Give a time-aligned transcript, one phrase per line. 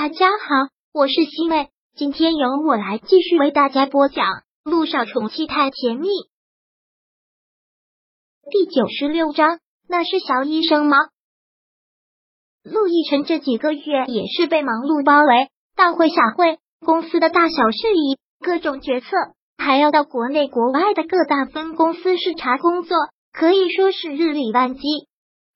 [0.00, 4.26] 大家好，我是西妹，今天由我来继续为大家播讲
[4.62, 6.06] 《陆少宠妻太甜蜜》
[8.48, 9.58] 第九十六章。
[9.88, 10.98] 那是小医生吗？
[12.62, 19.08] 陆亦辰这几个月也是被忙碌包围，大会小会，公司的大小事宜，各种决策，
[19.56, 22.96] 还要到国内国外的各大分公司视察工作，
[23.32, 24.80] 可以说是日理万机。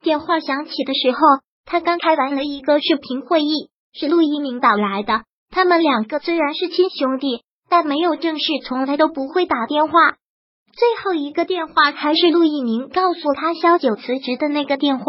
[0.01, 1.19] 电话响起的时候，
[1.65, 3.71] 他刚开完了一个视频会议。
[3.93, 5.25] 是陆一鸣打来的。
[5.51, 9.93] 他们两个虽然是亲兄弟，但没有正事，从来都不会打电话。
[10.73, 15.05] 最后一个电话还是陆一鸣告诉他萧九辞职的那个电话。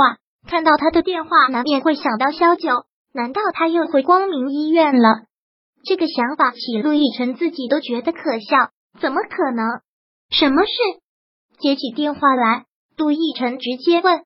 [0.46, 2.84] 看到他的电话，难免会想到萧九。
[3.14, 5.26] 难道他又回光明医院了？
[5.86, 8.72] 这个想法起，陆亦辰自己都觉得可笑。
[9.00, 9.66] 怎么可能？
[10.30, 10.72] 什么事？
[11.60, 12.66] 接起电话来，
[12.98, 14.24] 陆亦辰直接问：“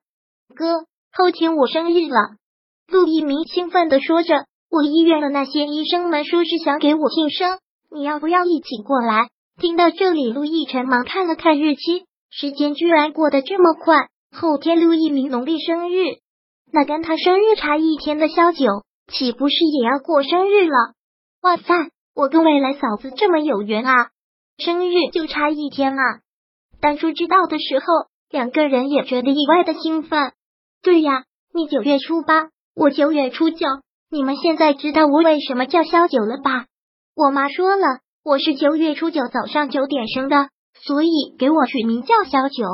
[0.56, 2.36] 哥，后天我生日了。”
[2.90, 7.58] 陆一鸣兴奋的说着：“我医院的那些医生们说是想给我庆生，
[7.90, 9.28] 你要不要一起过来？”
[9.60, 14.08] 听到这里，陆亦辰忙看了看日期，时间居然过得这么快。
[14.30, 16.18] 后天陆一鸣农历生日，
[16.70, 18.66] 那跟他生日差一天的萧九，
[19.10, 20.92] 岂不是也要过生日了？
[21.40, 21.74] 哇塞，
[22.14, 24.10] 我跟未来嫂子这么有缘啊！
[24.58, 26.20] 生日就差一天啊！
[26.80, 27.84] 当初知道的时候，
[28.30, 30.32] 两个人也觉得意外的兴奋。
[30.82, 32.50] 对呀，你九月初八。
[32.76, 33.66] 我九月初九，
[34.10, 36.64] 你们现在知道我为什么叫萧九了吧？
[37.14, 40.48] 我妈说了，我是九月初九早上九点生的，
[40.80, 42.64] 所以给我取名叫萧九。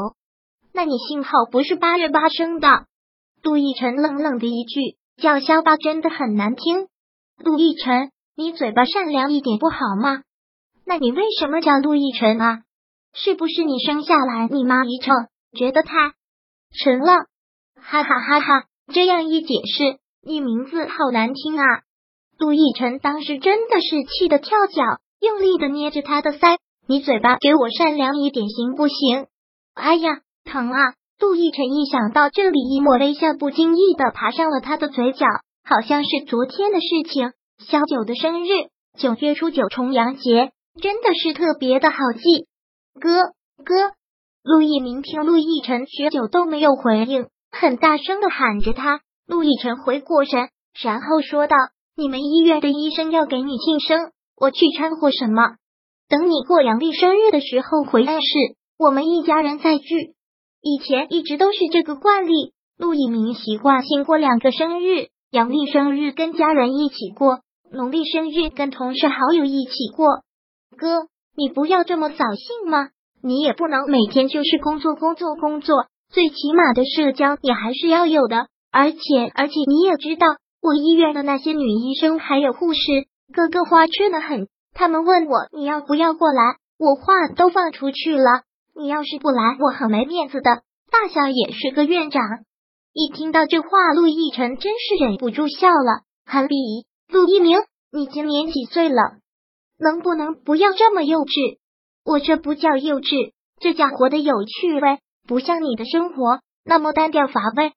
[0.72, 2.86] 那你幸好不是八月八生的。
[3.42, 6.86] 陆亦辰冷冷的一句，叫萧八真的很难听。
[7.38, 10.22] 陆亦辰，你嘴巴善良一点不好吗？
[10.86, 12.62] 那你为什么叫陆亦辰啊？
[13.12, 15.12] 是不是你生下来你妈一称
[15.58, 16.12] 觉得太
[16.78, 17.26] 沉了？
[17.74, 18.66] 哈哈哈哈。
[18.92, 21.64] 这样一解释，你名字好难听啊！
[22.38, 24.82] 陆亦辰当时真的是气得跳脚，
[25.20, 26.56] 用力的捏着他的腮。
[26.86, 29.26] 你嘴巴给我善良一点行不行？
[29.74, 30.94] 哎呀，疼啊！
[31.20, 35.26] 陆亦辰一想到这里，一抹微笑不经意的爬上了他的嘴角，
[35.64, 37.32] 好像是昨天的事情。
[37.58, 38.48] 萧九的生日，
[38.98, 42.46] 九月初九，重阳节，真的是特别的好记。
[43.00, 43.22] 哥
[43.64, 43.92] 哥，
[44.42, 47.28] 陆亦明听陆亦辰许久都没有回应。
[47.50, 50.48] 很大声的喊着他，陆亦辰回过神，
[50.82, 51.56] 然后说道
[51.96, 55.56] ：“你们医院的医生要给你庆生，我去掺和什么？
[56.08, 58.28] 等你过阳历生日的时候回暗室，
[58.78, 60.14] 我们一家人再聚。
[60.60, 70.06] 以前一直都是这个惯例，陆以明习惯性过两个生日，阳历生日跟家人一起过，农历生日跟同事好友一起过。
[70.76, 72.88] 哥，你不要这么扫兴吗？
[73.22, 78.46] 你也不能每天就是工作工作工作。”最起码的社交你还是要有的，
[78.76, 78.98] 而且
[79.36, 80.26] 而且你也知道，
[80.60, 82.80] 我医院的那些女医生还有护士，
[83.32, 84.48] 个个花痴的很。
[84.72, 88.42] 他们问我你要不要过来，我话都放出去了。
[88.74, 90.62] 你要是不来，我很没面子的。
[90.90, 92.20] 大小也是个院长，
[92.92, 96.02] 一听到这话，陆亦辰真是忍不住笑了。
[96.26, 97.58] 韩碧仪，陆一鸣，
[97.92, 99.18] 你今年几岁了？
[99.78, 101.58] 能不能不要这么幼稚？
[102.04, 103.30] 我这不叫幼稚，
[103.60, 104.98] 这叫活得有趣味。
[105.28, 107.72] 不像你的生活那么单调乏味，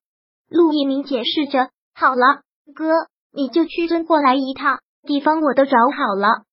[0.48, 1.70] 陆一鸣解释着。
[1.94, 2.42] 好了，
[2.74, 2.86] 哥，
[3.32, 6.44] 你就去跟过来一趟，地方我都找好了。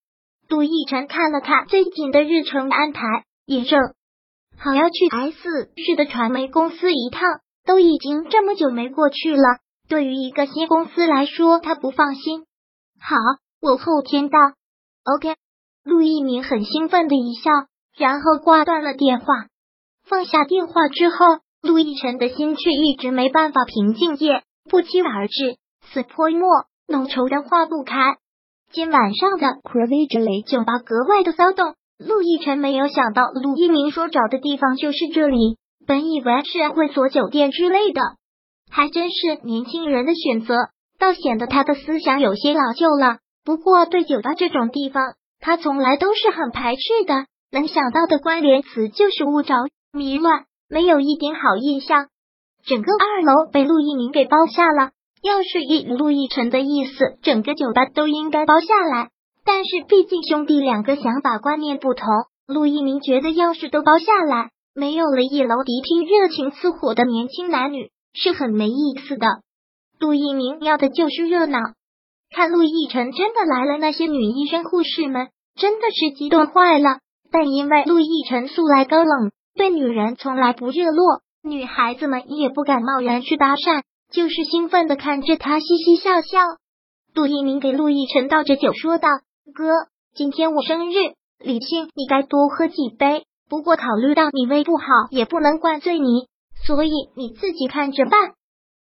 [0.48, 3.02] 杜奕辰看了看最近的日程安排，
[3.46, 3.80] 也正
[4.58, 7.22] 好要去 S 市的传媒公司一趟，
[7.66, 12.46] 都已经这么久没过去了，对于一个新公司来说，他不放心。
[13.00, 13.16] 好，
[13.62, 14.38] 我后天到。
[15.04, 15.36] OK，
[15.84, 17.52] 陆一鸣很兴奋的一笑，
[17.98, 19.26] 然后挂断了电话。
[20.08, 21.18] 放下电话之后，
[21.66, 24.18] 陆亦辰的心却一直没办法平静。
[24.18, 25.58] 夜不期而至，
[25.92, 26.48] 似泼墨，
[26.88, 28.18] 浓稠的化不开。
[28.72, 31.74] 今晚上的 c r a v i g l y 酒吧格外的骚动。
[31.98, 35.58] 陆亦辰没有想到，陆一鸣说找的地方就是这里。
[35.88, 38.02] 本以为是会所酒店之类的，
[38.70, 40.54] 还真是年轻人的选择，
[41.00, 43.18] 倒显得他的思想有些老旧了。
[43.44, 47.26] 不过对酒吧这种地方，他从来都是很排斥的。
[47.52, 49.56] 能想到的关联词就是误找。
[49.92, 50.44] 迷乱，
[50.76, 52.08] 没有一点好印象。
[52.66, 54.92] 整个二楼被陆一鸣给包下了。
[55.24, 59.08] 要是以陆亦辰的意思，整个酒吧都应该包下来。
[59.46, 62.10] 但是毕竟兄弟两个想法观念不同，
[62.46, 69.28] 陆一鸣觉得要是都包下来，没有了一楼迪厅热情似火的年轻男女，是很没意思的。
[69.98, 71.58] 陆一鸣要的就是热闹。
[72.36, 77.00] 看陆亦辰真的来了，那些女医生护士们真的是激动坏了。
[77.32, 79.32] 但因为陆亦辰素来高冷。
[79.56, 86.40] 对女人从来不热络，女孩子们也不敢贸然去搭讪，就是兴奋的看着他嘻嘻笑笑。
[87.14, 89.08] 陆一鸣给陆亦辰倒着酒，说道
[89.56, 90.96] ：“哥，今天我生日，
[91.40, 93.24] 李庆你该多喝几杯。
[93.48, 96.28] 不过考虑到你胃不好，也不能怪罪你，
[96.68, 98.34] 所以你自己看着办。”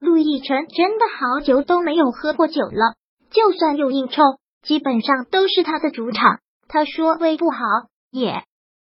[0.01, 2.95] 陆亦辰真的好久都没有喝过酒了，
[3.31, 4.23] 就算有应酬，
[4.63, 6.39] 基本上都是他的主场。
[6.67, 7.59] 他说胃不好，
[8.11, 8.43] 也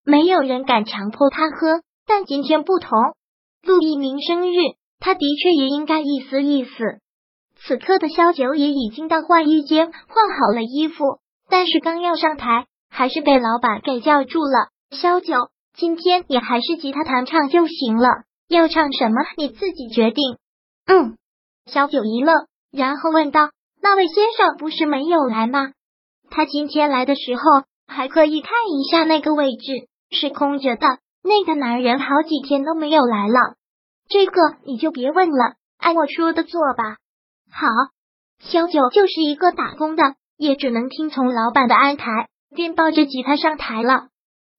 [0.07, 1.81] 没有人敢强迫他喝。
[2.07, 2.97] 但今天不同，
[3.61, 4.55] 陆一鸣生日，
[4.97, 6.71] 他的确也应该意思意思。
[7.57, 11.19] 此刻的萧九也已经到换衣间换好了衣服，
[11.49, 14.69] 但是刚要上台，还是被老板给叫住了。
[14.91, 18.07] 萧九，今天你还是吉他弹唱就行了，
[18.47, 20.37] 要唱什么你自己决定。
[20.85, 21.17] 嗯，
[21.65, 23.49] 萧九一愣，然后问道
[23.83, 25.73] ：“那位先生不是没有来吗？
[26.29, 27.41] 他今天来的时候
[27.85, 30.87] 还可以看一下那个位置是空着的。
[31.23, 33.55] 那个男人好几天都没有来了，
[34.07, 34.33] 这个
[34.65, 36.97] 你就别问了，按我说的做吧。”
[37.51, 37.67] 好，
[38.39, 40.03] 萧九就是一个打工的，
[40.37, 44.07] 也只能听从老板的安排，便抱着吉他上台了。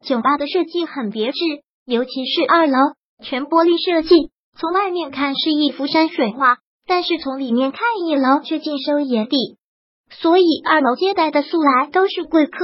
[0.05, 1.39] 酒吧的设计很别致，
[1.85, 2.77] 尤其是二楼
[3.23, 9.59] 全玻璃设计，从外面看是一幅山水画，但是从里面看一楼却尽收眼底。
[10.11, 12.59] 所以二楼接待的素来都是贵客。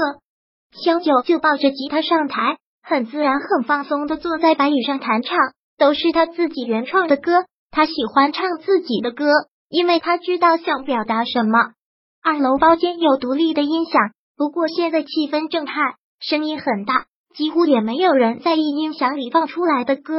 [0.72, 5.38] 萧九就抱着吉他上台，很自然、很放松的坐在白椅上弹唱，
[5.78, 9.24] 都是他自己原创的歌，他喜欢唱自己的歌。
[9.70, 11.72] 因为他知道想表达什么。
[12.22, 20.14] 二楼包间有独立的音响，不过现在气氛正嗨，声音很大，几乎也没有人在意音响里放出来的歌。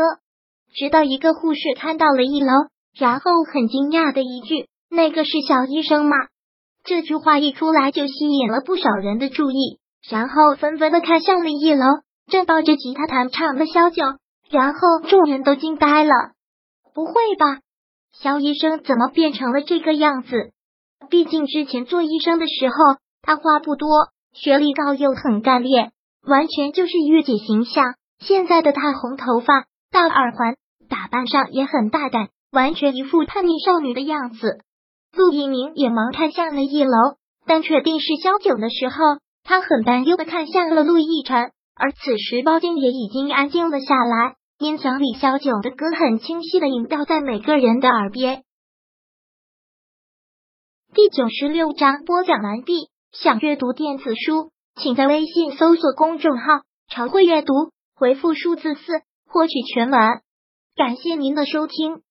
[0.74, 2.52] 直到一个护士看到了一楼，
[2.98, 6.18] 然后很惊讶的一句：“那个是小医生吗？”
[6.84, 9.80] 这句话一出来就吸引了不少人的注意，
[10.10, 11.86] 然后纷纷的看向了一楼，
[12.28, 14.04] 正抱着吉他弹唱的萧九，
[14.50, 16.12] 然后众人都惊呆了。
[16.94, 17.60] 不会吧？
[18.14, 20.52] 肖医生怎么变成了这个样子？
[21.10, 22.76] 毕竟之前做医生的时候，
[23.22, 23.90] 他话不多，
[24.34, 25.92] 学历高又很干练，
[26.26, 27.96] 完全就是御姐形象。
[28.20, 30.56] 现在的他，红头发、大耳环，
[30.90, 34.62] 打扮上也很大胆，完全一副叛逆少女的样子。
[35.14, 38.96] 陆一鸣也忙看向了一楼，但确定是萧九的时候，
[39.44, 41.52] 他很担忧的看向了陆亦辰。
[41.76, 44.36] 而此时，包间也已经安静了下来。
[44.58, 48.44] 音响里小九的歌很清晰的萦绕在每个人的耳边。
[50.94, 52.90] 第九十六章播讲完毕。
[53.12, 57.54] 想阅读电子书，请在微信搜索公众号“常会阅读”，
[57.96, 60.00] 回复数字四获取全文。
[60.76, 62.02] 感谢您的收听。